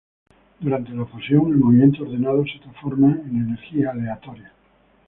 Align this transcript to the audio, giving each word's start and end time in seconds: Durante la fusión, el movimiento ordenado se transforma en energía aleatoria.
Durante 0.59 0.91
la 0.93 1.05
fusión, 1.05 1.51
el 1.51 1.57
movimiento 1.59 2.01
ordenado 2.01 2.43
se 2.45 2.57
transforma 2.57 3.11
en 3.23 3.37
energía 3.41 3.91
aleatoria. 3.91 4.51